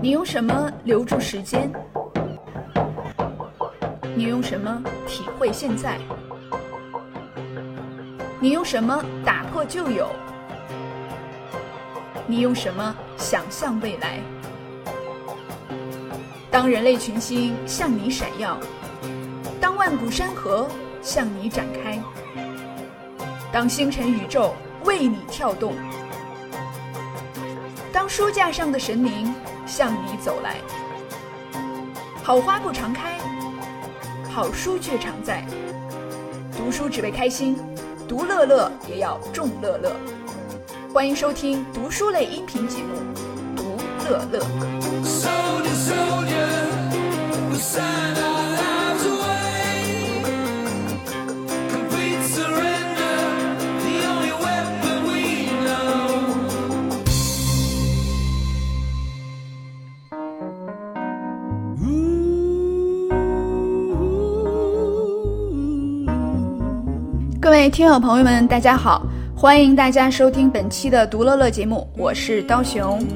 [0.00, 1.70] 你用什么留住时间？
[4.14, 5.98] 你用什么体会现在？
[8.38, 10.08] 你用什么打破旧有？
[12.26, 14.20] 你用什么想象未来？
[16.50, 18.58] 当人类群星向你闪耀，
[19.60, 20.68] 当万古山河
[21.02, 21.98] 向你展开，
[23.50, 24.54] 当星辰宇宙
[24.84, 25.74] 为你跳动，
[27.92, 29.33] 当书架上的神灵
[29.76, 30.58] 向你走来，
[32.22, 33.18] 好花不常开，
[34.32, 35.44] 好书却常在。
[36.56, 37.56] 读书只为开心，
[38.08, 39.90] 读乐乐也要众乐乐。
[40.92, 43.00] 欢迎收听读书类音频节目
[43.56, 43.76] 《读
[44.08, 44.38] 乐乐》。
[67.44, 69.06] 各位听友朋友们，大家好，
[69.36, 73.06] 欢迎大家收听本期的《独乐乐》节目，我是刀熊。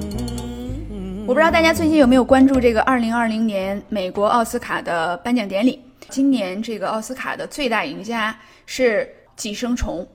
[1.26, 5.82] 我不知道大家最近有没有关注这个2020年美国奥斯卡的颁奖典礼。
[6.10, 9.02] 今年这个奥斯卡的最大赢家是
[9.34, 10.06] 《寄生虫》，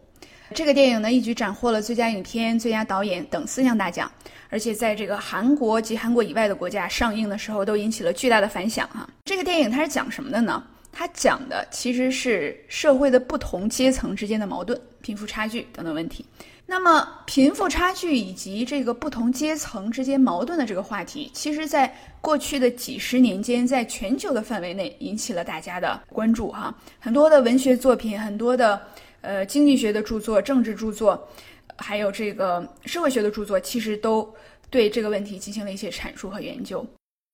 [0.53, 4.09] 这个电影呢一举斩获了最佳影片、最佳导演等四项大奖，
[4.51, 9.09] 而且在这个韩国及韩国以外的国家上映的时候都引起了巨大的反响哈。
[9.25, 10.61] 这个电影它是讲什么的呢？
[10.93, 16.23] 它讲的其实是社会的不同阶层之间的矛盾、贫富差距等等问题。
[16.65, 26.73] 那么，贫富差距以及这个不同阶层之间矛盾的这个话题，其实在过去的几十年间，在全球的范围内引起了大家的关注哈。
[26.99, 28.81] 很多的文学作品，很多的
[29.19, 31.27] 呃经济学的著作、政治著作，
[31.75, 34.33] 还有这个社会学的著作，其实都
[34.69, 36.85] 对这个问题进行了一些阐述和研究。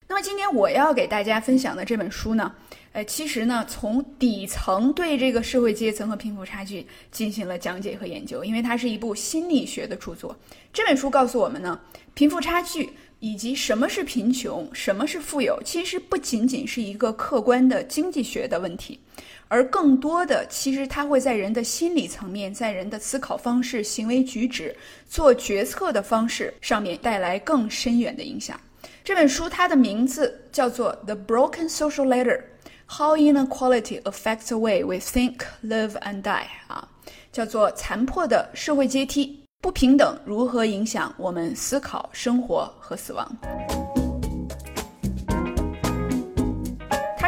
[0.09, 2.52] 那么今天我要给大家分享的这本书呢，
[2.93, 10.35] 呃，其实呢，从底层对这个社会阶层和贫富差距进行了讲解和研究，因为它是一部心理学的著作。
[10.73, 11.79] 这本书告诉我们呢，
[12.16, 12.89] 贫富差距
[13.19, 19.00] 以及什么是贫穷，什么是富有，其实不仅仅是一个客观的经济学的问题，
[19.47, 24.75] 而更多的其实它会在人的心理层面，在人的思考方式、行为举止、
[25.07, 28.59] 做决策的方式上面带来更深远的影响。
[29.03, 32.41] 这本书它的名字叫做《The Broken Social Ladder:
[32.87, 36.23] How Inequality Affects the Way We Think, Live and Die》
[36.67, 36.87] 啊，
[37.31, 43.78] 叫做残破的社会阶梯，不平等如何影响我们思考、生活和死亡。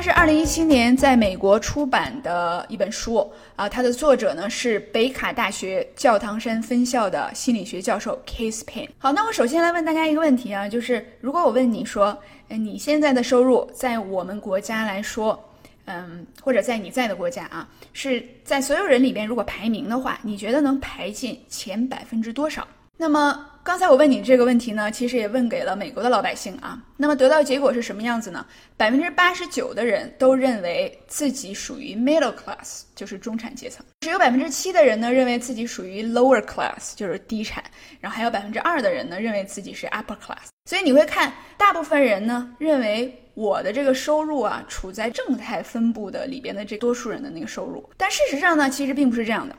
[0.01, 8.89] 它是二零一七年在美国出版的一本书啊，它的作者呢是北卡大学教堂山分校的心理学教授 Case Payne。
[8.97, 12.17] 好，那我首先来问大家一个问题啊，就是如果我问你说，
[12.47, 15.39] 呃，你现在的收入在我们国家来说，
[15.85, 22.67] 嗯，或者在你在的国家啊，是在所有人里边如果排名的话，你觉得能排进前百分之多少？
[22.97, 26.81] 那么刚才我问你这个问题呢，其实也问给了美国的老百姓啊。
[26.97, 28.43] 那么得到结果是什么样子呢？
[28.75, 37.61] 百分之八十九的人都认为自己属于 middle class，就是中产阶层；只有百分之七的人呢认为自己属于 lower class，就是低产；
[37.99, 40.47] 然后还有百分之二的人呢认为自己是 upper class。
[40.67, 49.55] 所以你会看，大部分人呢认为我的这个收入啊处在正态分布的里边的这多数人的那个收入，但事实上呢，其实并不是这样的。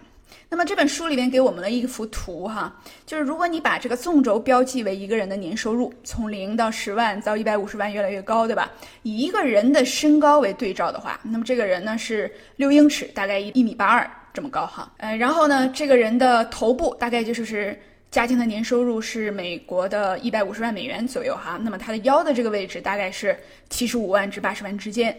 [0.53, 2.71] 那么这本书里面给我们了一幅图哈，
[3.07, 8.71] 就是如果你把这个纵轴标记为一个人的年收入，从零到十万到一百五十万越来越高，对吧？
[9.03, 14.93] 以一个人的身高为对照的话，那么这个人呢是六英尺，大概一一米八二这么高哈。
[14.99, 17.75] 呃，然后呢，这个人的头部大概就是是
[18.11, 21.59] 家庭的年收入是美国的一百五十万美元左右哈。
[21.63, 23.35] 那么他的腰的这个位置大概是
[23.71, 25.19] 七十五万至八十万之间。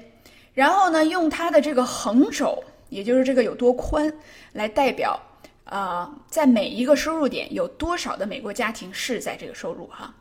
[0.53, 2.63] 然后呢，用他的这个横轴。
[2.93, 4.13] 也就是这个有多宽，
[4.53, 5.19] 来代表，
[5.65, 10.13] 呃，在每一个收入点有多少的美国家庭是在这个收入哈。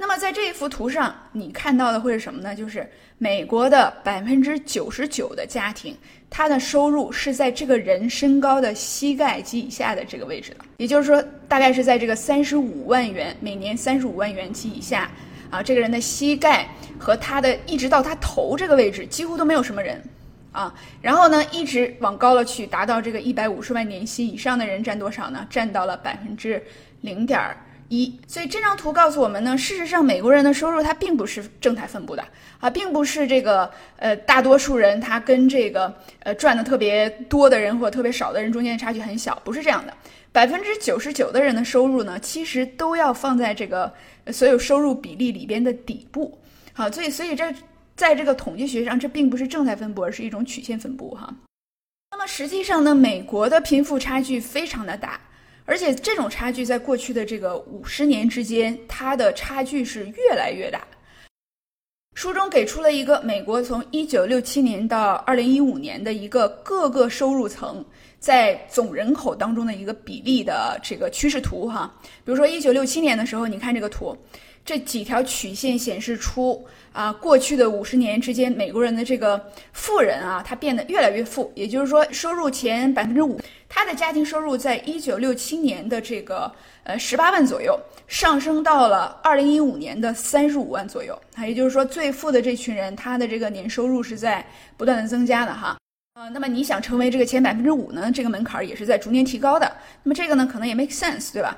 [0.00, 2.54] 那么在这一幅图上，你看到的会是什么呢？
[2.54, 2.88] 就是
[3.18, 5.96] 美国的百分之九十九的家庭，
[6.30, 10.58] 他的收入是在这个人身高的膝盖及以下的这个位置的。
[10.76, 15.10] 也就是说，大概是在这个三十五万元每年三十五万元及以下
[15.50, 20.00] 啊，这个人的膝盖和他的一直到他头这个位置，几乎都没有什么人。
[20.50, 25.46] 啊，然后呢，一直往高了去，达到这个一百五十万年薪以上的人占多少呢？
[25.50, 26.62] 占到了百分之
[27.02, 27.56] 零点
[27.88, 28.18] 一。
[28.26, 32.24] 所以这张图告诉我们呢，事实上美国人的收入它并不是正态分布的
[32.60, 39.94] 啊，并不是这个呃大多数人他跟这个呃赚的特别多的人或者特别少的人中间差距很小，不是这样的。
[40.32, 43.92] 百分之九十九的人的收入呢，其实都要放在这个
[44.30, 46.38] 所有收入比例里边的底部。
[46.72, 47.52] 好，所以所以这
[47.98, 51.34] 在这个统计学上，这并不是正态分布，而是一种曲线分布哈。
[52.12, 55.20] 那么实际上呢，美国的贫富差距非常的大，
[55.64, 60.86] 而且这种差距在过去的这个五十年之间，它的差距是越来越大。
[62.14, 67.84] 书中给出了一个美国从一九六七年到二零一五年的一个各个收入层
[68.18, 71.92] 在总人口当中的一个比例的这个趋势图哈。
[72.24, 74.16] 比如说一九六七年的时候，你看这个图，
[74.64, 79.40] 这几条曲线显示出啊，过去的五十年之间，美国人的这个
[79.72, 86.50] 富人啊，他变得越来越富，也就是说，收入前百分之五，他的家庭收入在一九六七年的这个
[86.84, 87.78] 呃十八万左右。
[88.08, 94.44] 上升到了二零一五年的三十五万左右啊，也就是说，最富的这群人，他的这个年收入是在
[94.78, 95.76] 不断的增加的哈。
[96.20, 98.10] 呃，那么你想成为这个前百分之五呢？
[98.12, 99.72] 这个门槛也是在逐年提高的。
[100.02, 101.56] 那么这个呢，可能也 make sense，对吧？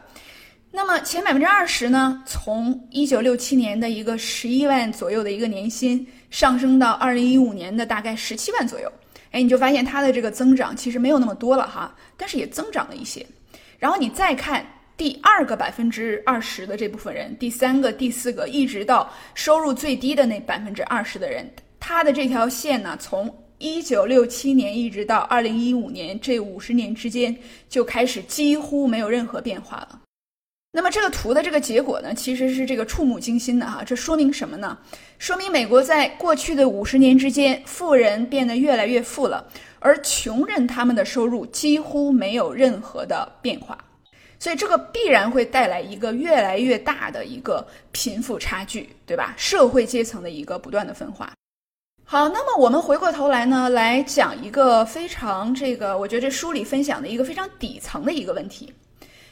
[0.71, 8.93] 那么前百分之二十呢，从一九六七年的一个十一万左右的一个年薪，上升到二零一五年的大概十七万左右。
[9.31, 13.25] 哎，你就发现它的这个增长其实没有那么多了哈，但是也增长了一些。
[13.79, 14.63] 然后你再看。
[14.99, 27.37] 第二个百分之二十的这部分人，第三个、第四个，一直到收入最低的那百分之二十的人，他的这条线呢，从一九六七年一直到二零一五年这五十年之间，
[27.69, 30.01] 就开始几乎没有任何变化了。
[30.73, 33.85] 那么这个图的这个结果呢，其实是这个触目惊心的哈。
[33.85, 34.79] 这说明什么呢？
[35.19, 39.47] 说明美国在过去的五十年之间，富人变得越来越富了，
[39.79, 43.77] 而穷人他们的收入几乎没有任何的变化。
[44.39, 49.35] 所以这个必然会带来一个越来越大的一个贫富差距，对吧？
[49.37, 51.31] 社会阶层的一个不断的分化。
[52.13, 58.75] 好，那么我们回过头来呢，来讲一个非常这个，我觉得这书里分享的一个非常底层的一个问题，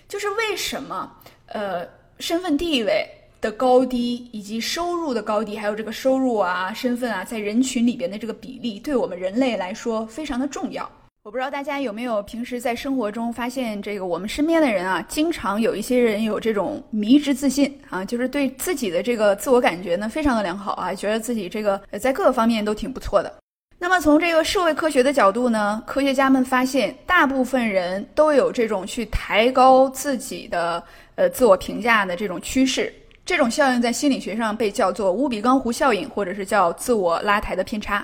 [0.06, 1.12] 就是为什么
[1.46, 1.84] 呃
[2.20, 3.04] 身份地位
[3.40, 10.88] 的高低，以及收入的高低，还有这个收入啊、身份啊，在人群里边的这个比例，对我们人类来说非常的重要。
[11.28, 23.30] 我不知道大家有没有平时在生活中发现，这个我们身边的人啊，经常有一些人有这种迷之自信啊，就是对自己的这个自我感觉呢非常的良好啊，觉得自己这个在各个方面都挺不错的。
[23.78, 30.82] 那么从这个社会科学的角度呢，科学家们发现，大部分人都有这种去抬高自己的
[31.16, 32.90] 呃自我评价的这种趋势。
[33.26, 38.02] 这种效应在心理学上被叫做乌比冈湖效应，或者是叫自我拉抬的偏差。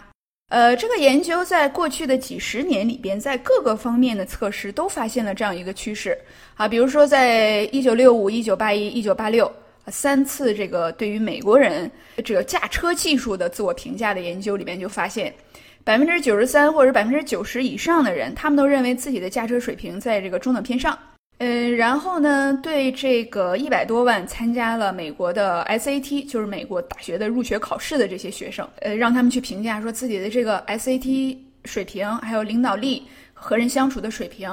[0.55, 6.17] 呃，这个研究在过去的几十年里边，在各个方面的测试都发现了这样一个趋势
[6.55, 6.69] 啊。
[6.69, 9.53] 比如说，在一九六五、一九八一、一九八六
[9.89, 11.91] 三次这个对于美国人
[12.25, 15.35] 这个驾车技术的自我评价的研究里边，就发现
[15.83, 20.97] 百分之九十三或者百分之九十以上的人，他们都认为自己的驾车水平在这个中等偏上。
[21.39, 33.03] 嗯，然后呢，对这个一百多万参加了美国的 SAT，就是美国大学的入学考试的这些学生，呃，让他们去评价说自己的这个 SAT 水平，还有领导力、
[33.35, 34.49] 和人相处的水平，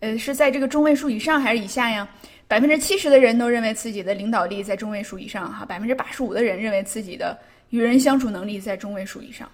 [0.00, 2.08] 呃，是在这个中位数以上还是以下呀？
[2.48, 7.36] 百分之七十的人都认为自己的领导力在中位数以上，哈，百分之八十五的人认为自己的
[7.70, 9.48] 与人相处能力在中位数以上。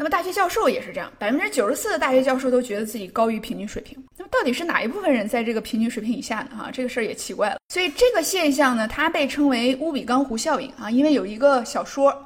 [0.00, 3.98] 那么大学教授也是这样，百分之九十四的大学教授都觉得自己高于平均水平。
[4.16, 6.50] 那么到底是哪一部分人在这个平均水平以下呢？
[6.56, 7.56] 哈，这个事儿也奇怪了。
[7.68, 12.16] 所以这个现象呢，它被称为乌比冈湖效应啊，因为有一个小说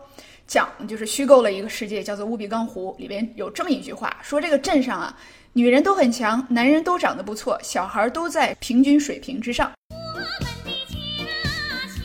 [0.47, 5.17] 讲就是虚构了一个世界，叫做乌比冈湖，里边有这么一句话，说这个镇上啊，
[5.55, 9.73] 女人都很强，男人都长得不错，小孩都在平均水平之上。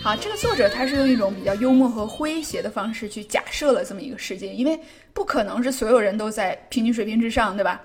[0.07, 4.79] 啊，这个作者他是用一种比较幽默和诙谐的方式去假设了这么一个世界，因为
[5.11, 7.83] 不可能是所有人都在平均水平之上，对吧？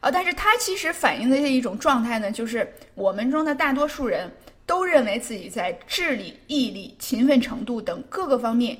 [0.00, 4.30] 啊，但是他其实反映的一种状态呢，就是我们中的大多数人
[4.66, 8.76] 都认为自己在智力、毅力、勤奋程度等各个方面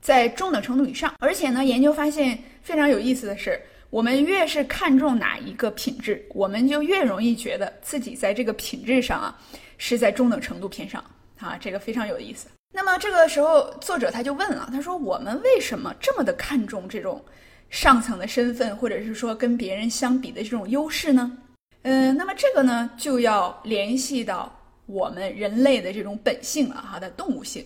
[0.00, 9.38] 在中等程度以上，而且呢，研究发现非常有意思的是，我们越是看重哪一个品质，我们就越容易觉得自己在这个品质上啊
[9.78, 11.00] 是在中等程度偏上。
[11.38, 12.46] 啊，这个非常有意思。
[12.76, 17.24] 那么这个时候，作者他就问了，他说：“我们为什么这么的看重这种
[17.70, 21.38] 上层的身份，或者是说跟别人相比的这种优势呢？”
[21.82, 24.52] 嗯，那么这个呢，就要联系到
[24.86, 27.64] 我们人类的这种本性了哈，的动物性。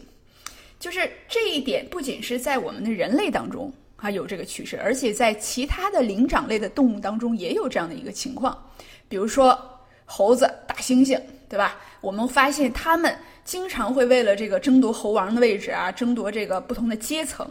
[0.79, 8.63] 就是这一点，不仅是在我们的人类当中啊有这个趋势，而且在其他的灵长类的动物当中也有这样的一个情况。
[9.09, 9.59] 比如说
[10.05, 11.77] 猴子、大猩猩，对吧？
[12.03, 13.17] 我们发现它们。
[13.49, 17.49] 经常会为了这个争夺猴王的位置啊，争夺这个不同的阶层，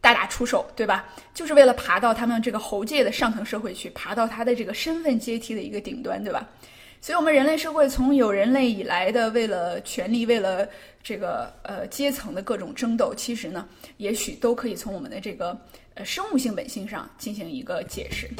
[0.00, 1.08] 大打出手，对吧？
[1.34, 6.48] 就是为了爬到他们这个猴界的上层社会去，爬到他的这个身份阶梯的一个顶端，对吧？
[7.00, 10.68] 所以，我们人类社会从有人类以来的为了权利、为了
[11.02, 13.66] 这个呃阶层的各种争斗，其实呢，
[13.96, 15.60] 也许都可以从我们的这个
[15.94, 18.30] 呃生物性本性上进行一个解释。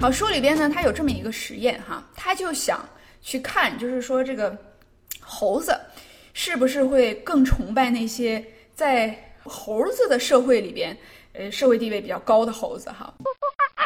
[0.00, 2.88] 好，书里边呢，他有这么一个实验哈，他就想
[3.20, 4.56] 去看，就是说这个
[5.34, 5.74] 猴子
[6.34, 10.96] 是不是会更崇拜那些在猴子的社会里边，
[11.32, 13.12] 呃，社会地位比较高的猴子哈。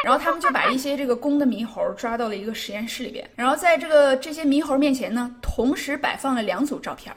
[0.03, 7.13] 然后他们就把一些这个公的猕猴抓到了一个实验室里边，然后在这个这些猕猴面前呢，同时摆放了两组照片，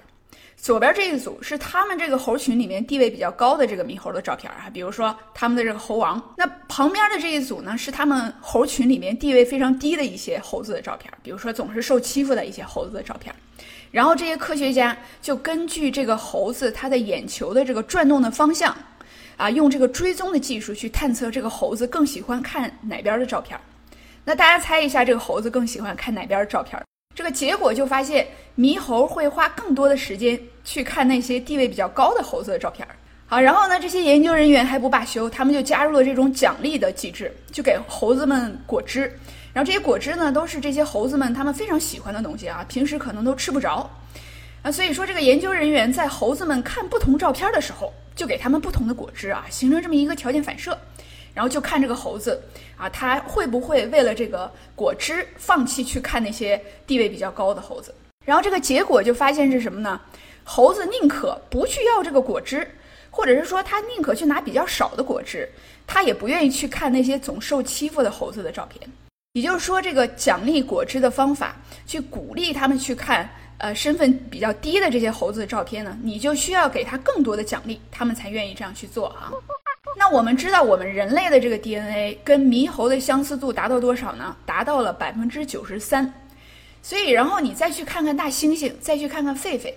[0.56, 6.20] 左边这一组是他们这个猴群里面地位比较高的这个猕猴的照片儿啊，比如说他们的这个猴王。
[6.36, 13.34] 那旁边的这一组呢，是他们猴群里面地位非常低的一些猴子的照片，比如说总是受欺负的一些猴子的照片。
[13.90, 18.76] 然后这些科学家就根据这个猴子它的眼球的这个转动的方向。
[19.36, 23.60] 啊，用这个追踪的技术去探测这个猴子更喜欢看哪边的照片儿。
[24.22, 26.84] 那大家猜一下，这个猴子更喜欢看哪边的照片儿？
[27.14, 28.26] 这个结果就发现，
[28.58, 32.94] 猕猴会花更多的时间去看那些地位比较高的猴子的照片儿。
[33.26, 39.10] 好，然后呢，这些研究人员还不罢休，他们就加入了这种奖励的机制，就给猴子们果汁。
[39.52, 43.90] 然后这些果汁呢，都是这些猴子们他们非常喜欢的东西啊，平时可能都吃不着。
[44.62, 47.92] 啊，所以说这个研究人员在猴子们看不同照片的时候。
[48.16, 50.76] 就给他们不同的果汁啊，形成这么一个条件反射，
[51.32, 52.38] 然后就看这个猴子
[52.76, 57.94] 啊，他会不会为了这个果汁放弃去看那些地位比较高的猴子？
[58.26, 59.98] 然后这个结果就发现是什么呢？
[60.44, 62.68] 猴子宁可不去要这个果汁，
[63.08, 65.48] 或者是说他宁可去拿比较少的果汁，
[65.86, 68.90] 他也不愿意去看那些总受欺负的猴子的照片。
[69.32, 71.54] 也就是说，这个奖励果汁的方法，
[71.86, 73.28] 去鼓励他们去看。
[73.58, 79.30] 呃，身份比较低的这些猴子的照片呢，你就需要给他更多的奖励，他们才愿意这样去做啊。
[79.98, 84.34] 那我们知道，我们人类的这个 DNA 跟猕猴的相似度达到多少呢？
[84.46, 86.10] 达到了百分之九十三。
[86.80, 89.70] 所以，然后你再去看看大猩猩，再去看看狒狒，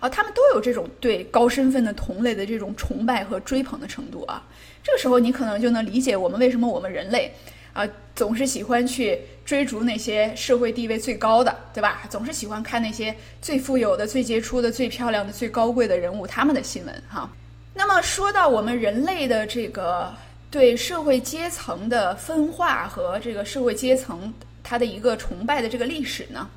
[0.00, 4.44] 啊，他们都有这种对高身份的同类的这种崇拜和追捧的程度啊。
[4.82, 7.32] 这个时候，你可能就能理解我们为什么我们人类。
[7.78, 12.02] 啊，总是喜欢去追逐那些社会地位最高的，对吧？
[12.10, 17.30] 总是喜欢看那些最富有的、最杰出的、最漂亮的、最高贵的人物他们的新闻哈。
[17.72, 20.12] 那么说到我们人类的这个
[20.50, 26.50] 对社会阶层的分化和这个社会阶层它的一个崇拜的这个历史呢，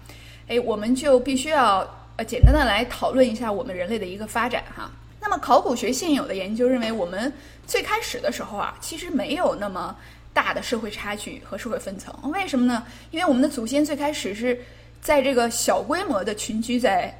[0.47, 4.89] 哎，我们就必须要呃简单的来讨论一下我们人类的一个发展哈。
[5.19, 7.31] 那么考古学现有的研究认为，我们
[7.67, 9.95] 最开始的时候啊，其实没有那么。
[10.33, 12.85] 大的社会差距和社会分层，为什么呢？
[13.11, 14.59] 因为我们的祖先最开始是
[15.01, 17.13] 在这个小规模的群居在，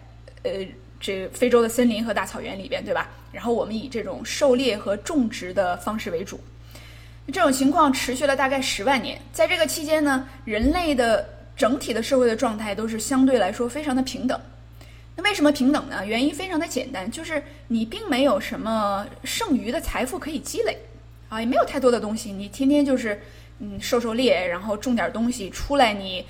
[0.44, 0.52] 呃，
[1.00, 3.10] 这非洲的森林和大草原里边，对吧？
[3.32, 6.40] 然后我们以这种狩猎和种植的方式为主，
[7.28, 9.20] 这种情况持续了大概十万年。
[9.34, 14.40] 在这个期间呢，人类的整体的社会的状态都是相对来说非常的平等。
[15.16, 16.06] 那为什么平等呢？
[16.06, 20.78] 原因非常的简单，就是你并没有什么剩余的财富可以积累。
[21.32, 23.18] 啊，也没有太多的东西，你天天就是，
[23.60, 26.26] 嗯，狩狩猎，然后种点东西出来，你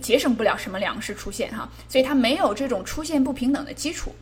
[0.00, 4.14] 节省不了什么粮食出现哈，所以它没有这种出现不平等的基础。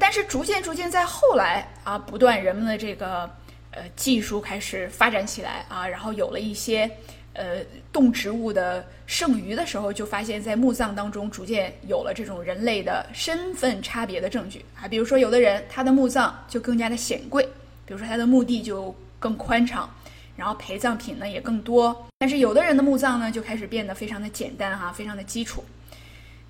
[0.00, 3.30] 但是逐渐逐渐在后来啊，不断人们的这个
[3.70, 6.90] 呃技术开始发展起来啊，然后有了一些
[7.34, 7.58] 呃
[7.92, 17.46] 动植物的剩余的时候，就发现，在墓葬当中逐渐有了这种人类的身份差别的证据啊，比如说有的人他的墓葬就更加的显贵。
[17.86, 19.88] 比如说，他的墓地就更宽敞，
[20.36, 22.06] 然后陪葬品呢也更多。
[22.18, 25.64] 但是有的人的墓葬呢就开始变得非常的简单哈，非常的基础。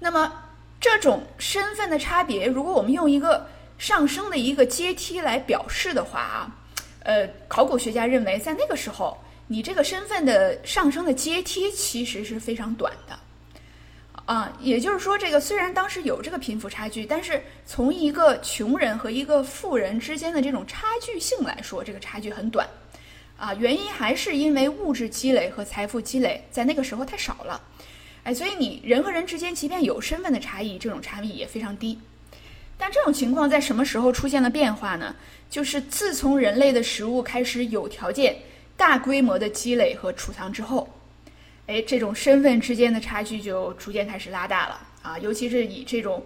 [0.01, 0.33] 那么
[0.81, 3.47] 这种身份的差别，如果我们用一个
[3.79, 6.57] 上升的一个阶梯来表示的话啊，
[7.01, 9.17] 呃，考古学家认为在那个时候，
[9.47, 13.19] 你这个身份的上升的阶梯其实是非常短的。
[14.27, 22.69] 啊，也就是说，这个虽然当时有这个贫富差距，但是从一个穷人和一个富人之间的这种差距性来说，这个差距很短。
[23.37, 27.63] 啊，原因还是因为物质积累和财富积累在那个时候太少了。
[28.25, 31.97] 哎，所以你人和人之间即便有身份的差异，这种差异也非常低。
[32.77, 35.15] 但这种情况在什么时候出现了变化呢？
[35.49, 38.37] 就是自从人类的食物开始有条件
[38.77, 40.89] 大规模的积累和储藏之后。
[41.67, 45.19] 哎，这种身份之间的差距就逐渐开始拉大了啊！
[45.19, 46.25] 尤其是以这种，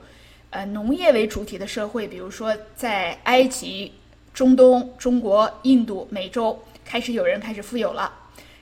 [0.51, 3.91] 呃，农业为主体的社会，比如说在埃及、
[4.35, 8.13] 中东、中国、印度、美洲，开始有人开始富有了。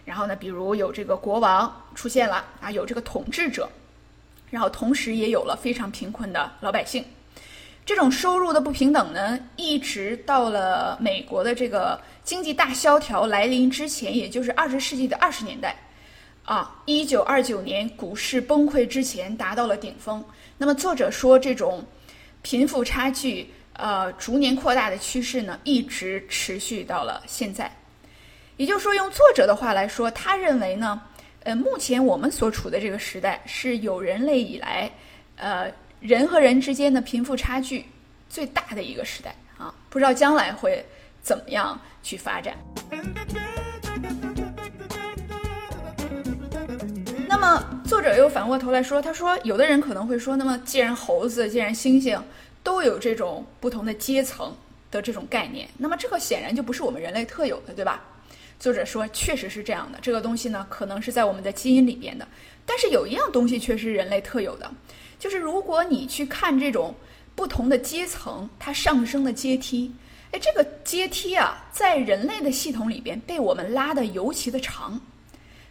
[0.05, 3.69] 然后呢，比如有这个国王出现了啊，有这个统治者，
[4.49, 7.05] 然后同时也有了非常贫困的老百姓。
[7.85, 15.75] 这种收入的不平等呢，一直到了美国的这个经济大萧条来临之前，也就是二十世纪的二十年代。
[16.49, 20.25] 啊，一九二九年股市崩溃之前达到了顶峰。
[20.57, 21.85] 那么作者说，这种
[22.41, 27.71] 贫富差距呃逐年扩大的趋势呢，一直持续到了现在。
[28.57, 30.99] 也就是说，用作者的话来说，他认为呢，
[31.43, 34.91] 呃，目前我们所处的这个时代是有人类以来，
[35.37, 37.85] 呃，人和人之间的贫富差距
[38.31, 39.75] 最大的一个时代啊。
[39.91, 40.83] 不知道将来会
[41.21, 42.57] 怎么样去发展。
[47.41, 52.21] 那么，作者又反过头来说，他说，有的人可能会说，那么既然猴子，既然猩猩
[52.65, 54.53] 都有这种不同的阶层
[54.91, 58.03] 的这种概念，那么这个显然就不是我们人类特有的，对吧？
[58.59, 60.01] 作者说，确实是这样的。
[60.03, 62.27] 这个东西呢，可能是在我们的基因里边的。
[62.67, 64.69] 但是有一样东西却是人类特有的，
[65.21, 66.93] 就是如果你去看这种
[67.37, 69.95] 不同的阶层它上升的阶梯，
[70.33, 75.01] 哎，这个阶梯啊，在人类的系统里边被我们拉的尤其的长。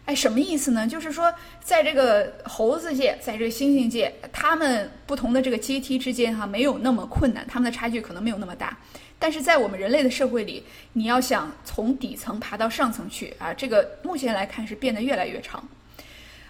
[0.08, 0.88] 哎，什么意思呢？
[0.88, 8.78] 就是说，在这个猴子界，在这个猩猩界，他们不同的这个阶梯之间哈，没有那么困难，他们的差距可能没有那么大。
[9.20, 15.62] 但是在我们人类的社会里，你要想从底层爬到上层去啊，这个目前来看是变得越来越长，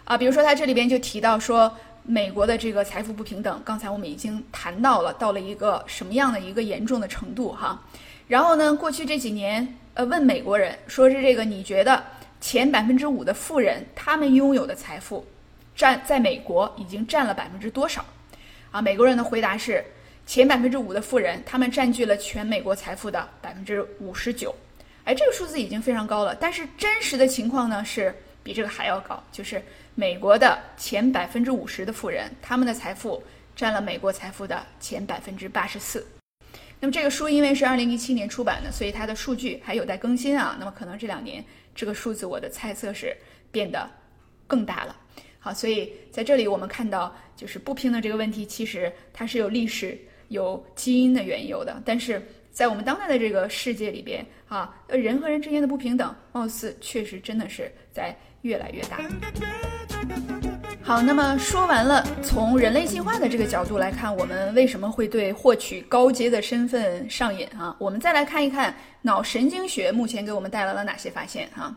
[0.03, 7.81] 啊，比如说他这里边就提到说，美国的这个财富不平等，刚才我们已经谈到了，到了一个什么样的一个严重的程度哈。
[8.27, 12.03] 然后呢，过去这几年，呃，问美国人说是这个，你觉得
[12.39, 15.25] 前百分之五的富人他们拥有的财富，
[15.75, 18.05] 占在美国已经占了百分之多少？
[18.71, 19.83] 啊，美国人的回答是。
[20.29, 24.53] 前百分之五的富人，他们占据了全美国财富的百分之五十九，
[25.05, 26.35] 哎，这个数字已经非常高了。
[26.35, 28.13] 但是真实的情况呢，是
[28.43, 29.63] 比这个还要高，就是
[29.95, 33.23] 美国的前百分之五十的富人，他们的财富
[33.55, 36.05] 占了美国财富的前百分之八十四。
[36.79, 40.55] 那么这个书因为是二零一七年出版的，所以它的数据还有待更新啊。
[40.59, 41.43] 那么可能这两年
[41.73, 43.15] 这个数字，我的猜测是
[43.51, 43.89] 变得
[44.45, 44.95] 更大了。
[45.39, 49.97] 好，所以在这里我们看到，就是不平等这个问题，其实它是有历史。
[50.29, 58.99] 有基因的缘由的，但是在我们当代的这个世界里边啊，人和人之间的不平等，貌似确实真的是在越来越大。
[60.87, 67.75] 好，那么说完了，从人类进化的这个角度来看，我们为什么会对获取高阶的身份上瘾啊？
[67.77, 71.75] 我们再来看一看脑神经学目前给我们带来了哪些发现哈？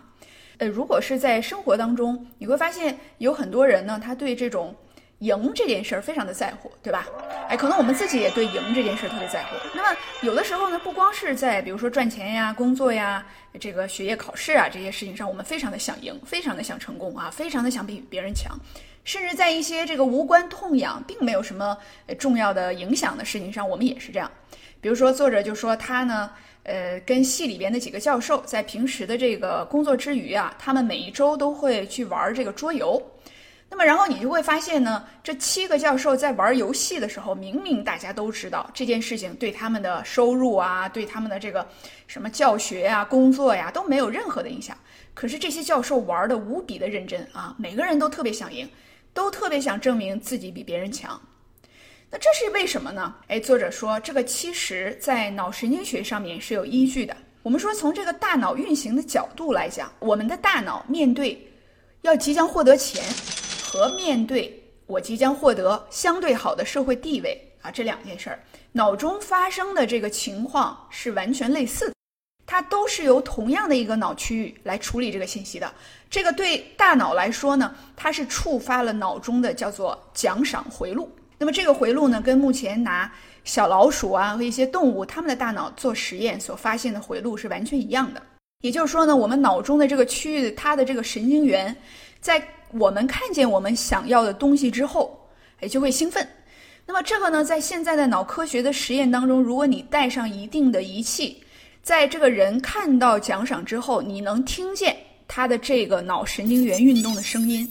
[0.58, 4.72] 呃，如果是在生活当中，你会发现有很多人呢，他对这种。
[5.20, 7.06] 赢这件事儿非常的在乎，对吧？
[7.48, 9.56] 哎，可能我们自己也对赢这件事儿特别在乎。
[9.74, 13.24] 那么有的时候呢，不光是在比如说赚钱呀、工作呀、
[13.58, 18.58] 这个学业考试啊这些事情上，我们非常的想赢，非常的想成功啊，非常的想比别人强。
[19.04, 21.76] 甚至在一些这个无关痛痒、并没有什么
[22.18, 24.30] 重要的影响的事情上，我们也是这样。
[24.80, 26.30] 比如说作者就说他呢，
[26.62, 33.02] 呃，跟系里边的几个教授在平时的这个工作之余啊，他们每一周都会去玩这个桌游。
[33.72, 41.64] 那么，然后你就会发现呢，这七个教授在玩游戏的时候，明明大家都知道这件事情对他们的收入啊，对他们的这个
[42.08, 44.76] 什么教学呀、工作呀都没有任何的影响。
[45.14, 48.68] 可是这些教授玩的无比的认真啊，每个人都特别想赢，
[49.14, 51.18] 都特别想证明自己比别人强。
[52.10, 53.14] 那这是为什么呢？
[53.28, 57.16] 哎，作者说这个其实在脑神经学上面是有依据的。
[57.44, 61.40] 我们说从这个大脑运行的角度来讲，我们的大脑面对
[62.02, 63.00] 要即将获得钱。
[63.70, 68.40] 和面对我即将获得相对好的社会地位啊，这两件事儿，
[68.72, 71.94] 脑中发生的这个情况是完全类似的，
[72.44, 75.72] 它都是由同样的一个脑区域来处理这个信息的。
[76.10, 81.08] 这个对大脑来说呢，它是触发了脑中的叫做奖赏回路。
[81.38, 83.12] 那么这个回路呢，跟目前拿
[83.44, 88.20] 小老鼠啊和一些动物它们的大脑做实验所发现的回路是完全一样的。
[88.62, 91.76] 也就是说呢，我们脑中的这个区域，它的这个神经元
[92.20, 92.42] 在。
[92.72, 95.18] 我们看见我们想要的东西之后，
[95.60, 96.26] 哎，就会兴奋。
[96.86, 101.42] 那么这个呢，在现在的脑科学的实验当中，如果你带上一定的仪器，
[101.82, 104.96] 在这个人看到奖赏之后，你能听见
[105.28, 107.68] 他的这个脑神经元运动的声音，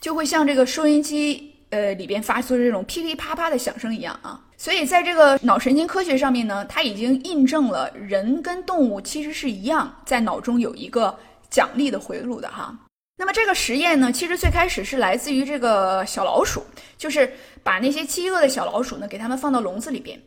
[0.00, 4.40] 就会像这个收音机呃里边发出这种噼噼啪啪的响声一样啊。
[4.56, 11.18] 所以在这个脑神经科学上面呢，它已经印证了人跟动物其实是一样，在脑中有一个
[11.50, 12.78] 奖励的回路的哈。
[13.20, 16.64] 那么这个实验呢，其实最开始是来自于这个小老鼠，
[16.96, 17.30] 就是
[17.62, 20.18] 把那些饥饿的小老鼠呢，给它们放到笼子里边，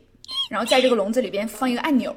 [0.48, 2.14] 然后在这个笼子里边放一个按钮，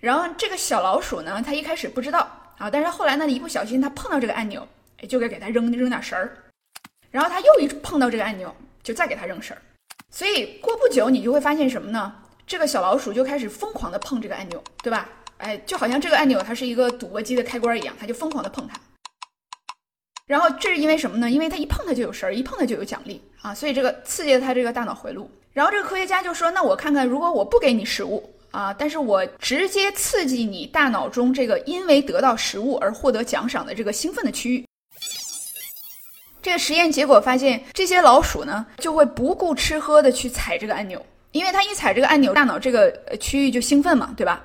[0.00, 2.20] 然后这个小老鼠呢，它一开始不知道
[2.56, 4.66] 啊，但是后来呢，一不小心它碰到这个按钮，
[5.02, 6.34] 哎，就该给它扔扔点食儿，
[7.10, 8.50] 然后它又一碰到这个按钮，
[8.82, 9.60] 就再给它扔食儿，
[10.08, 12.10] 所以过不久你就会发现什么呢？
[12.46, 15.06] 这个小老鼠就开始疯狂的碰这个按钮，对吧？
[15.36, 18.80] 哎，就好像这个按钮它是一个赌博机的开关一样，它就疯狂的碰它。
[20.26, 21.30] 然后这是因为什么呢？
[21.30, 25.30] 因为他一碰它就有食儿，一碰它就有奖励啊，所以这个刺激了他这个大脑回路。
[25.52, 34.66] 然后这个科学家就说：“那我看看，如果我不给你食物啊，但是我直接刺激你大脑中这个因为得到食物而获得奖赏的这个兴奋的区域。”
[36.40, 44.44] 这个实验结果发现，这些老鼠呢就会不顾吃喝的去踩这个按钮，因为它一踩这个按钮，大脑这个区域就兴奋嘛，对吧？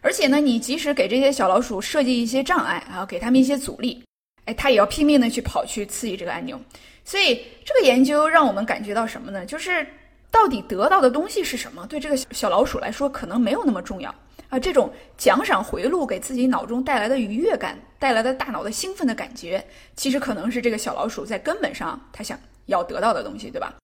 [0.00, 4.02] 而且呢，你即使给这些小老鼠设计一些障碍啊，给他们一些阻力，
[4.50, 6.60] 哎，它也要拼命的去跑去刺激这个按钮。
[7.04, 9.46] 所以这个研究让我们感觉到什么呢？
[9.46, 9.86] 就是
[10.28, 14.12] 到底得到的东西是什么，对这个小老鼠来说可能没有那么重要
[14.48, 14.58] 啊。
[14.58, 22.36] 这种奖赏回路给自己脑中带来的愉悦感，带来的大脑的兴奋的感觉，其实可能是这个小老鼠在根本上它想
[22.66, 23.74] 要得到的东西，对吧？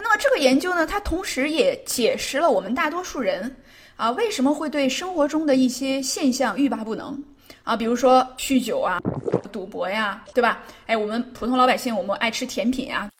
[0.00, 3.56] 那么这个研究呢，它同时也解释了我们大多数人
[3.96, 7.22] 啊为什么会对生活中的一些现象欲罢不能
[7.66, 9.00] 啊，比如说酗酒啊、
[9.50, 10.62] 赌博呀，对吧？
[10.86, 13.10] 哎，我们普通老百姓，我们爱吃甜品呀，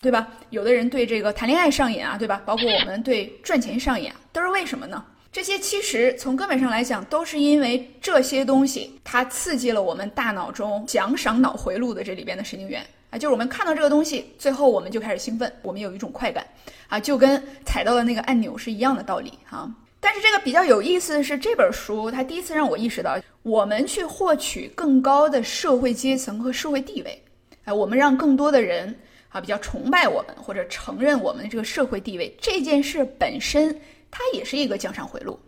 [0.00, 0.26] 对吧？
[0.48, 2.40] 有的人对这个谈恋爱上瘾啊，对吧？
[2.46, 5.04] 包括我们对赚钱上瘾，都是为什么呢？
[5.30, 12.82] 这些其实从根本上来讲，都是因为这些东西它刺激了我们大脑中奖赏脑回路的这里边的神经元。
[13.10, 16.46] 啊，就是我们看到这个东西，最后我们就开始兴奋，我们有一种快感，
[16.88, 19.70] 啊，就跟踩到了那个按钮是一样的道理哈。
[20.04, 27.24] 但是这个比较有意思的是，这本书它第一次让我意识到，我们去获取更高的社会阶层和社会地位，
[27.62, 28.92] 哎，我们让更多的人
[29.28, 35.38] 啊比较崇拜我们或者承认我们的这个社会地位，这件事本身它也是一个奖赏回路，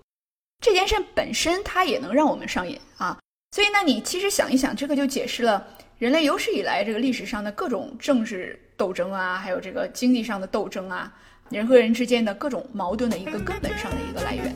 [0.62, 3.18] 这件事本身它也能让我们上瘾啊。
[3.50, 5.66] 所以呢，你其实想一想，这个就解释了。
[5.98, 11.12] 人类有史以来这个历史上的各种政治斗争啊，还有这个经济上的斗争啊，
[11.50, 14.54] 人和人之间的各种矛盾的一个根本上的一个来源。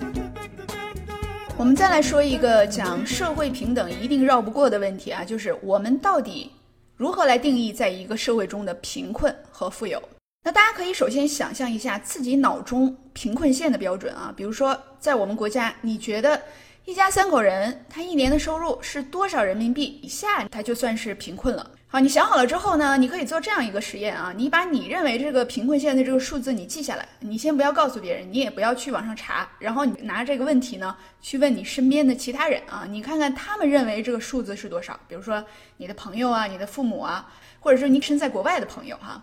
[1.56, 6.50] 我们再来说一个讲社会平等一定绕不过的问题啊，就是我们到底
[6.96, 10.02] 如何来定义在一个社会中的贫困和富有？
[10.44, 16.40] 那大家可以首先想象一下自己脑中贫困线的标准啊，比如说在我们国家，你觉得？
[16.84, 21.70] 一家三口人，他一年的收入是多少人民币以下，他就算是贫困了。
[21.90, 35.00] 好，你想好了之后呢，你可以做这样一个实验啊，你把你认为这个贫困线的这个数字你记下来，你先不要告诉别人，你也不要去网上查，然后你拿这个问题呢去问你身边的其他人啊，你看看他们认为这个数字是多少。
[35.08, 35.42] 比如说
[35.78, 37.26] 你的朋友啊，你的父母啊，
[37.58, 39.22] 或者说你身在国外的朋友哈，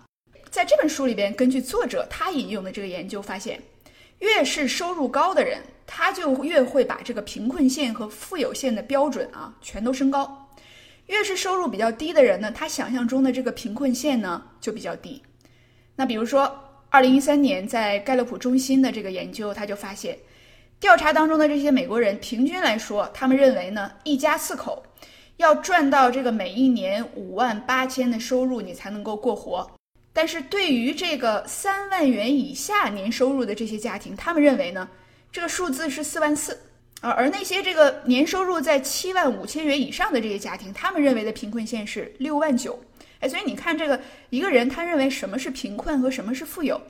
[0.49, 3.61] 在这本书里边，根据作者他引用的这个研究发现，
[4.17, 5.61] 越是收入高的人。
[5.87, 10.44] 他就越会把这个贫困线和富有线的标准啊全都升高，
[11.07, 15.21] 越是收入比较低的人呢，他想象中的这个贫困线呢就比较低。
[15.95, 16.51] 那比如说，
[16.89, 20.17] 二零一三年在盖勒普中心的这个研究，他就发现，
[20.79, 24.83] 调查当中的这些美国人平均来说，他们认为呢，一家四口
[25.37, 29.69] 要赚到这个每一年五万八千的收入，你才能够过活。
[30.11, 34.89] 但是对于这个三万元以下年收入的这些家庭，他们认为呢？
[35.31, 36.57] 这个数字是四万四，
[37.05, 42.83] 而而那些这个年收入在七万五千元以上的这些家庭，他们认为的贫困线是六万九。
[43.19, 46.81] 哎，所以你看，这个一个人他认为什么是贫困和什么是富有，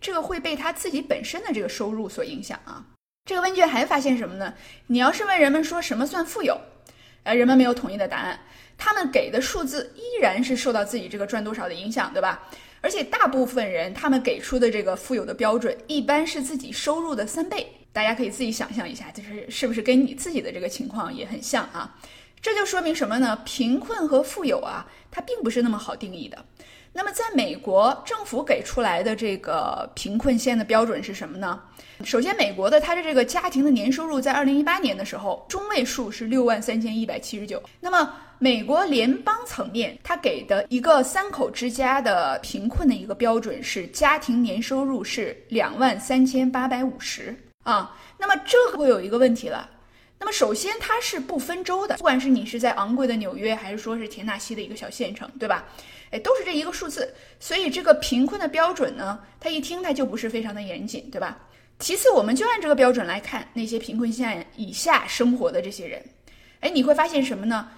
[0.00, 2.82] 这个会被他自己本身的这个收入所影响啊。
[3.26, 4.54] 这个问卷还发现什么呢？
[4.86, 6.58] 你要是问人们说什么算富有，
[7.24, 8.40] 呃，人们没有统一的答案，
[8.78, 12.48] 他们给的数字依然是受到自己这个赚多少的影响，对吧？
[12.80, 17.70] 而且大部分人他们给出的这个富有的标准，一般是自己收入的三倍。
[17.92, 21.96] 大家可以自己想象一下，就是是不是跟你自己的这个情况也很像啊？
[22.40, 23.36] 这就说明什么呢？
[23.44, 26.44] 贫困和富有啊，它并不是那么好定义的。
[26.92, 31.60] 那么在美国政府给出来的这个贫困线的标准是什么呢？
[32.04, 37.60] 首先，美国的它的这个家庭的年收入在二零一八年的时候，中位数是六万三千一百七十九。
[37.80, 47.36] 那么美国联邦层面，它给的一个三口之家的贫困的一个标准是家庭年收入是两万三千八百五十。
[47.64, 49.68] 啊，那么这会有一个问题了。
[50.18, 55.64] 那么首先它是不分州的，不管是你是在昂贵的纽约，还是说是田纳西的一个小县城，对吧？
[56.10, 57.14] 哎，都是这一个数字。
[57.38, 61.38] 所以这个贫困的标准呢，它一听它就不是非常的严谨，对吧？
[61.78, 66.04] 其次，我们就按这个标准来看那些贫困线以下生活的这些人，
[66.60, 67.68] 哎，你会发现什么呢？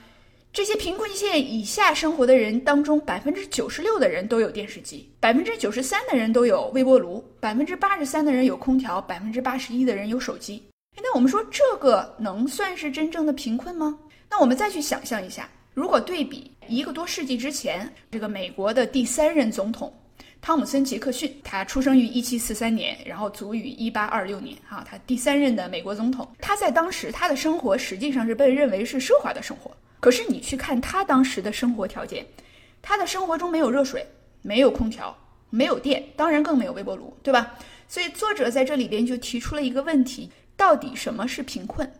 [0.52, 10.60] 这些贫困线以下生活的人当中，百分之九十六的人都有电视机，百分之九十三的人都有微波炉，百分之八十三的人有空调，百分之八十一的人有手机。
[10.96, 13.96] 那我们说这个能算是真正的贫困吗？
[14.28, 19.92] 那我们再去想象一下，如果对比一个多世纪之前，这个美国的第三任总统
[20.40, 29.70] 汤姆森·杰克逊，他出生于一七四三年，然后卒于一八二六年，哈，他第三任的美国总统，他在当时他的生活实际上是被认为是奢华的生活。
[30.00, 32.26] 可是你去看他当时的生活条件，
[32.82, 34.06] 他的生活中没有热水，
[34.42, 35.16] 没有空调，
[35.50, 37.54] 没有电，当然更没有微波炉，对吧？
[37.86, 41.90] 所以作者在这里边就提出了一个问题：到底什么是贫困？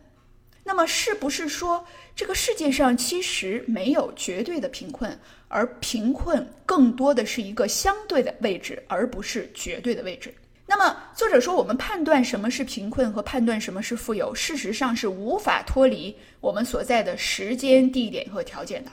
[0.63, 1.83] 那么是不是说
[2.15, 10.33] 这个世界上其实没有绝对的贫困，而贫困更多的是一个相对的位置，而不是绝对的位置？
[10.73, 18.89] 那么作者说，我们判断什么是贫困和判断什么是富有，事实上是无法脱离我们所在的时间、地点和条件的。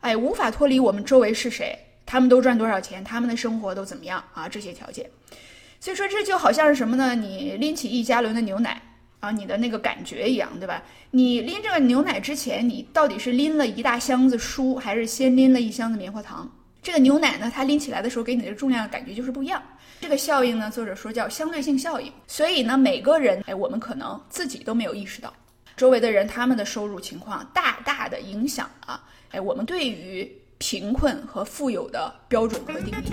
[0.00, 1.74] 哎，无法脱离我们周围是谁，
[2.04, 4.46] 他们都赚多少钱，他们的生活都怎么样啊？
[4.46, 5.10] 这些条件。
[5.80, 7.14] 所以说，这就好像是什么呢？
[7.14, 8.82] 你拎起一加仑的牛奶。
[9.20, 10.82] 啊，你的那个感觉一样，对吧？
[11.12, 16.46] 你拎这个牛奶之前，你到底是拎了一大箱子书，还是先拎了一箱子棉花糖？
[16.82, 19.62] 这个牛奶呢，它拎起来的时候给你的重量感觉就是不一样。
[20.00, 22.12] 这个效应呢，作者说叫相对性效应。
[22.26, 25.32] 所以呢，每个人，哎，我们可能自己都没有意识到，
[25.76, 33.12] 周围的人他们的收入情况大大的影响了，哎，我们对于贫困和富有的标准和定义。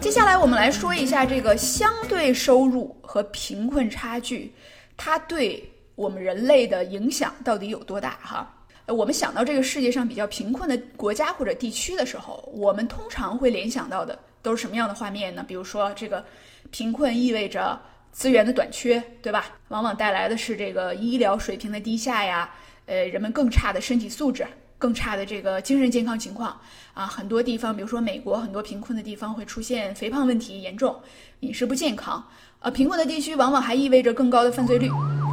[0.00, 4.52] 接下来我们来说一下这个相对收入和贫困差距，
[4.96, 8.18] 它对我们人类的影响到底有多大？
[8.22, 8.52] 哈，
[8.92, 15.44] 我们想到这个世界上比较贫困的国家或者地区的时候，我们通常会联想到的都是什么样的画面呢？
[15.46, 16.24] 比如说，这个
[16.70, 17.80] 贫困意味着
[18.12, 19.46] 资源的短缺，对吧？
[19.68, 22.50] 往往带来的是这个医疗水平的低下呀，
[22.86, 24.46] 呃，人们更差的身体素质。
[24.78, 26.58] 更差的这个精神健康情况
[26.94, 30.98] 啊，很多地方，比如说美国，很多贫困的地方会出现肥胖问题严重，
[31.40, 32.26] 饮食不健康。
[32.60, 34.88] 呃，贫困的地区往往还意味着更高的犯罪率、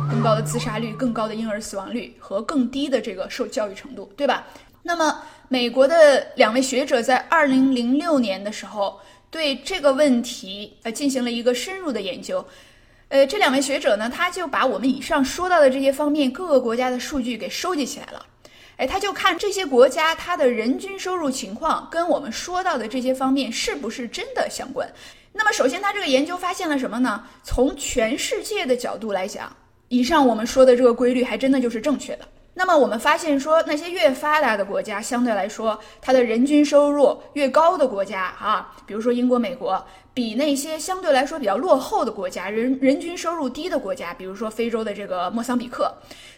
[0.10, 4.48] 更高的自杀率、更高的婴儿死亡率和更低的这个受教育程度，对吧？
[4.82, 12.46] 那么，美国的两位学者在二零零六年的时候对这个问题呃进行了一个深入的研究。
[13.10, 18.26] 呃，这两位学者呢，他就把我们以上说到的这些方面各个国家的数据给收集起来了。
[18.78, 24.88] 哎，他就看这些国家它的人均收入情况跟我们说到的这些方面是不是真的相关。
[25.34, 27.24] 那么，首先他这个研究发现了什么呢？
[27.44, 29.56] 从全世界的角度来讲，
[29.90, 32.26] 以上我们说的这个规律还真的就是正确的。
[32.60, 45.94] 那么，我们发现说，那些越发达的国家，相对来说，它的人均收入越高的国家啊，比如说英国、美国，比那些相对来说比较落后的国家，人人均收入低的国家，比如说非洲的这个莫桑比克。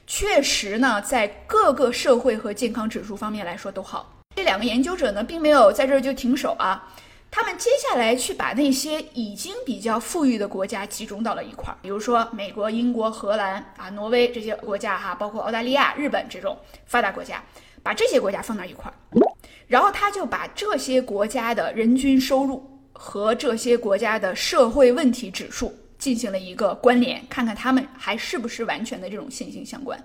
[0.07, 4.13] 确实呢，在各个社会和健康指数方面来说都好。
[4.35, 6.85] 这两个研究者呢，并没有在这儿就停手啊，
[7.31, 17.43] 他们接下来去把那些已经比较富裕的国家集中到了一块儿，比如说美国、英国、荷兰啊、挪威这些国家哈，包括澳大利亚、日本这种发达国家，
[17.83, 18.93] 把这些国家放到一块儿，
[19.67, 25.73] 然后他就把这些国家的人均收入和这些国家的社会问题指数。
[25.99, 30.01] 进行了一个关联，看看他们还是不是完全的这种线性相关。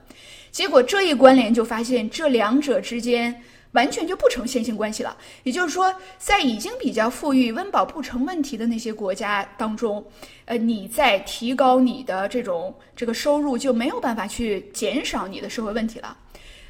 [0.50, 3.40] 结果这一关联就发现，这两者之间
[3.74, 5.16] 完全就不成线性关系了。
[5.44, 10.04] 也就是说，在已经比较富裕、温饱不成问题的那些国家当中，
[10.46, 16.16] 呃，你在提高你的这种这个收入，就没有办法去减少你的社会问题了。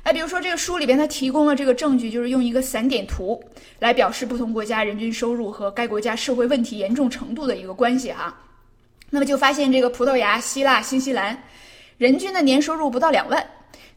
[0.03, 3.43] 哎，比如说这个书里边它提供了这个证据，就是用一个散点图
[3.79, 8.37] 来表示不同国家人均收入和该国家社会问题严重程度的一个关系哈。
[9.09, 11.41] 那么就发现，这个葡萄牙、希腊、新西兰，
[11.97, 13.47] 人均的年收入不到两万，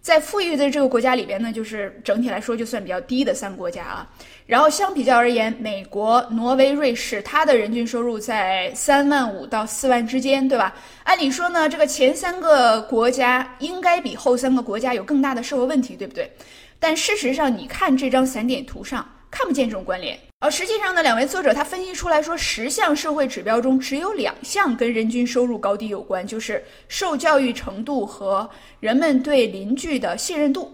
[0.01, 4.07] 在富裕的这个国家里边呢，就是整体来说就算比较低的三个国家啊。
[4.45, 10.73] 然后相比较而言，美国、挪威、瑞士，它的人均收入在三万五到四万之间，对吧？
[11.03, 16.31] 按理说呢，这个前三个国家应该比后三个国家有更大的社会问题，对不对？
[16.79, 19.07] 但事实上，你看这张散点图上。
[19.29, 28.47] 看不见这种关联，而实际上呢，两位作者他分析出来说，十项社会指标中只有两项跟人均收入高低有关，就是受教育程度和
[28.79, 30.71] 人们对邻居的信任度。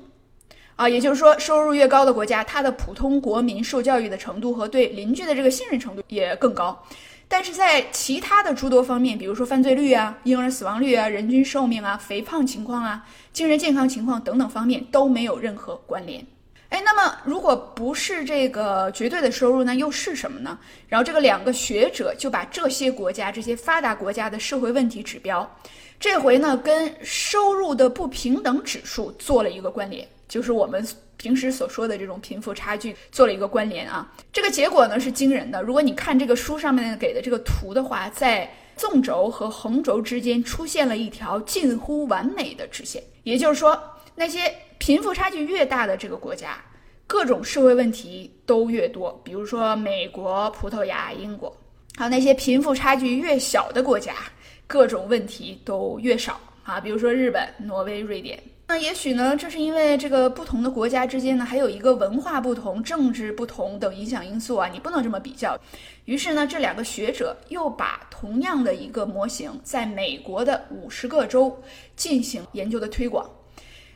[0.76, 6.78] 啊，也就是说，收入越高的国家，它的普通国民受教育的程度和对邻居的这个信任程度也更高。
[7.30, 16.26] 但是在其他的诸多方面，比如说犯罪率啊、婴儿死亡率啊、人均寿命啊、肥胖情况啊、精神健康情况等等方面都没有任何关联。
[16.74, 20.58] 哎，那么如果不是这个绝对的收入呢，又是什么呢？
[20.88, 25.48] 然后这个两个学者就把这些国家、这些发达国家的社会问题指标，
[26.00, 30.84] 这回呢跟收入的不平等指数做了一个关联，就是我们
[31.16, 34.12] 平时所说的这种贫富差距做了一个关联啊。
[34.32, 35.62] 这个结果呢是惊人的。
[35.62, 43.80] 如果你看这个书上面给的这个图的话，在纵轴和横轴之间出现了一条近乎完美的直线，也就是说
[44.16, 44.52] 那些。
[44.86, 46.62] 贫富差距越大的这个国家，
[47.08, 49.18] 各种社会问题都越多。
[49.24, 51.56] 比如说美国、葡萄牙、英国，
[51.96, 54.14] 还有那些贫富差距越小的国家，
[54.68, 56.82] 各种问题都越少啊。
[56.82, 58.38] 比如说日本、挪威、瑞典。
[58.68, 65.58] 那也许呢，这是因为这个不同的国家之间呢，还有一个文化不同、政治不同等影响因素啊，你不能这么比较。
[66.04, 71.58] 于是呢，这两个学者又把同样的一个模型，在美国的五十个州
[71.96, 73.26] 进行研究的推广。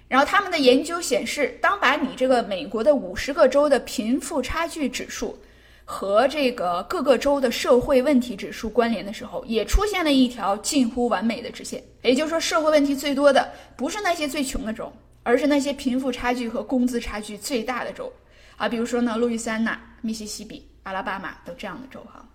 [0.08, 5.38] 然后他们的研究显示，当把你这个美国的五十个州的贫富差距指数
[5.84, 11.84] 和这个各个州的社会问题指数关联的时候，也出现了一条近乎完美的直线。
[12.02, 14.92] 也就是说，社会问题最多的不是那些最穷的州，
[15.24, 18.12] 而是那些贫富差距和工资差距最大的州
[18.56, 22.26] 啊，比如说呢，路易斯安那、密西西比、阿拉巴马等这样的州哈。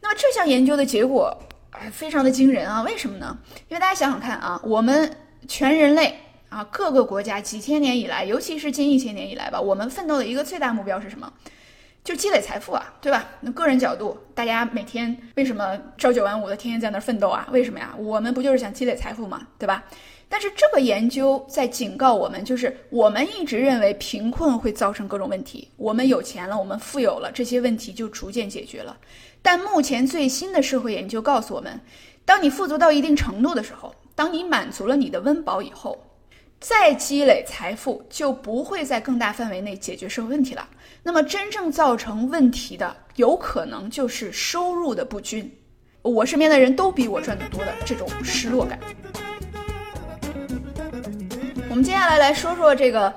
[0.00, 1.36] 那么这项研究的结果，
[1.92, 2.82] 非常的惊人啊！
[2.82, 3.36] 为什么呢？
[3.68, 5.16] 因为大家想想看啊，我们
[5.48, 6.16] 全人类
[6.48, 11.32] 啊，各个国家几千年以来，尤其是近一千年以来吧，我们奋斗的一个最大目标是什么？
[12.04, 13.28] 就积累财富啊，对吧？
[13.40, 17.48] 那个人角度，大家每天为什么朝九晚五的，天天在那儿奋斗啊？
[17.50, 17.92] 为什么呀？
[17.98, 19.84] 我们不就是想积累财富嘛，对吧？
[20.28, 28.96] 但是这个研究在警告我们，就是我们一直认为贫困会造成各种问题，我们有钱了，我们富有了，这些问题就逐渐解决了。
[29.42, 31.80] 但目前最新的社会研究告诉我们，
[32.24, 36.00] 当你富足到一定程度的时候，当你满足了你的温饱以后，
[36.68, 40.68] 再积累财富就不会在更大范围内解决社会问题了。
[41.00, 45.48] 那么真正造成问题的，有可能就是收入的不均。
[46.02, 48.80] 我身边的人都比我赚得多的这种失落感。
[51.70, 53.14] 我们接下来来说说这个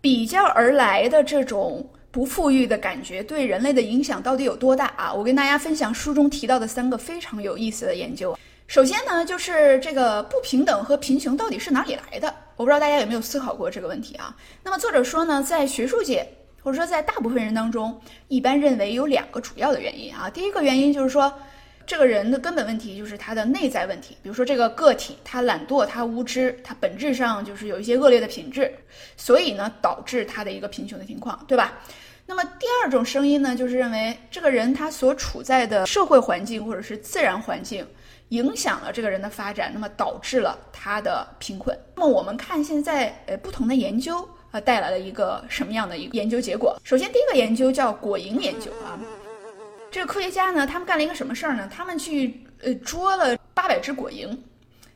[0.00, 5.12] 比较而来的这种不富裕的感觉对人类的影响到底有多大啊？
[5.12, 8.34] 我跟大家分享书中提到的三个非常有意思的研究。
[8.66, 12.34] 首先呢，就是这个不平等和贫穷到底是哪里来的？
[12.56, 14.34] 我不知道大家有没有思考过这个问题啊？
[14.62, 16.26] 那么作者说呢，在学术界
[16.62, 20.28] 或者说在大部分人当中，一般认为有两个主要的原因啊。
[20.30, 21.32] 第一个原因就是说。
[21.88, 28.76] 这个人的根本问题就是他的内在问题，比如说这个个体他懒惰，他无知，他本质上就是有一些恶劣的品质，
[29.16, 31.74] 所以呢导致他的一个贫穷的情况，对吧？
[32.26, 37.86] 那么第二种声音呢，就是认为这个人他所处在的社会环境或者是自然环境
[38.30, 41.78] 影响了这个人的发展，那么导致了他的贫困。
[41.94, 46.76] 那么我们看现在呃不同的研究啊带来了一个什么样的一个研究结果？
[46.82, 48.98] 首先第一个研究叫果蝇研究啊。
[49.90, 51.70] 这个科学家呢，他们干了一个什么事儿呢？
[51.72, 54.36] 他们去呃捉了八百只果蝇，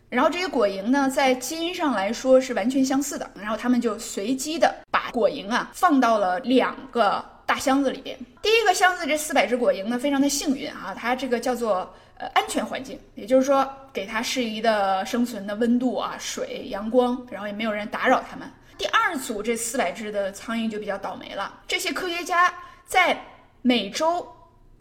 [0.09, 8.19] 然后这些果蝇呢，在基因上来说是完全相似的，然后他们就随机的把果蝇啊放到了两个大箱子里边。
[8.43, 11.91] 第一个箱子这四百只果蝇呢，非常的幸运啊，它这个叫做
[12.21, 18.49] 呃安全环境，也就是说给它适宜的生存的温度啊、水、阳光，然后也没有人打扰它们。
[18.79, 22.55] 第二组这四百只的苍蝇就比较倒霉了，这些科学家
[22.87, 23.21] 在
[23.63, 24.27] 每周。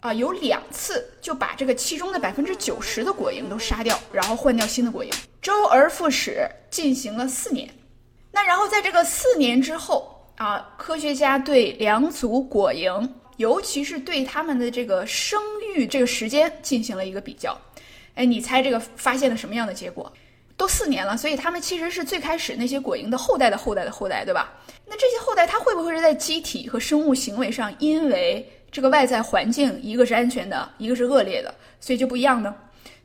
[0.02, 7.68] 啊，有两次就把这个其中的百分之九十的果蝇都杀掉，然后换掉新的果蝇，周而复始进行了四年。
[8.32, 15.38] 那然后在这个四年之后啊，科学家对两组果蝇，尤其是对它们的这个生
[15.74, 17.56] 与这个时间进行了一个比较。
[18.14, 20.12] 哎，你猜这个发现了什么样的结果？
[20.56, 24.52] 都四年了，所以它们其实是最开始那些果蝇的后代的后代的后代，对吧？
[24.86, 28.46] 那这些后代它会不会是在机体和生物行为上因为？
[28.72, 32.54] 这个外在环境，一个是安全的，一个是恶劣的，所以就不一样呢。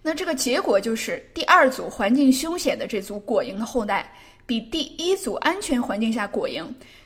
[0.04, 4.14] 那这个结果就是，第二组环境凶险的这组果蝇的后代，
[4.46, 6.64] 比第一组安全环境下果蝇，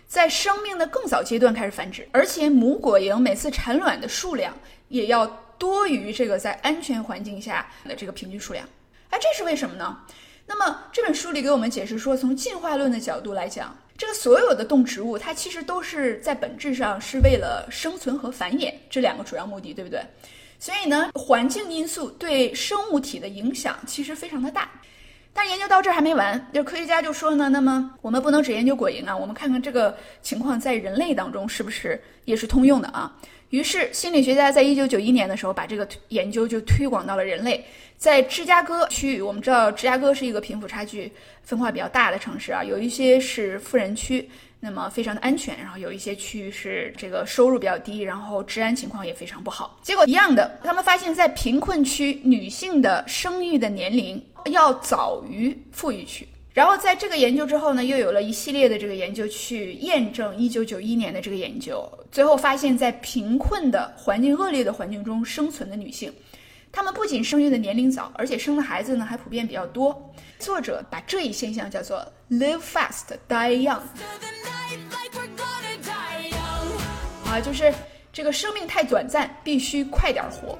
[0.07, 4.53] 在生命的更早阶段开始繁殖，而且母果蝇每次产卵的数量
[4.89, 5.25] 也要
[5.59, 8.65] 多于这个在安全环境下的这个平均数量。
[9.11, 9.95] 哎，这是为什么呢？
[10.47, 13.77] 那么这本书里给我们解释说，从进化论的角度来讲。
[13.97, 20.01] 这个所有的动植物，它其实都是在本质上是为了生存和繁衍这两个主要目的，对不对？
[20.57, 24.69] 所以呢，环境因素对生物体的影响其实非常的大。
[25.33, 33.13] 但研究到这儿还没完，就科学家就说呢，那么我们不能只研究果蝇啊，我们看看这个情况在人类当中是不是也是通用的啊？
[33.49, 37.63] 于是心理学家在一九九一年的时候把这个研究就推广到了人类。
[37.97, 41.11] 在芝加哥区域，我们知道芝加哥是一个贫富差距
[41.43, 44.29] 分化比较大的城市啊，有一些是富人区，
[44.61, 49.77] 那么非常的安全，然后有一些区域是这个收入比较低，然后治安情况也非常不好。
[49.83, 56.25] 结果一样的，他们发现，在贫困区，女性的生育的年龄要早于富裕区。
[56.59, 66.13] 然后在这个研究之后呢，又有了一系列的这个研究去验证一九九一年的这个研究，最后发现，在贫困的环境恶劣的环境中生存的女性。
[66.69, 70.13] 她们不仅生育的年龄早，而且生的孩子呢还普遍比较多。
[70.37, 73.79] 作者把这一现象叫做 “live fast, die young”，
[77.25, 77.73] 啊，就是
[78.11, 80.59] 这个生命太短暂，必须快点活。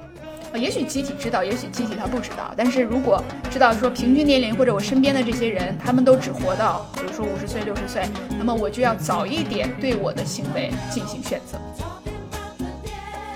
[0.52, 2.52] 啊，也许集体知道，也许集体他不知道。
[2.56, 7.10] 但是如果知道说平均年龄或者我身边的这些人，他们都只活到，比如。
[7.20, 11.58] 说五十岁、六十岁，那么我就要早一点对我的行为进行选择。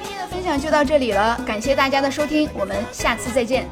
[0.01, 3.67] 今天的分享就到这里了，感谢大家的收听，我们下次再见。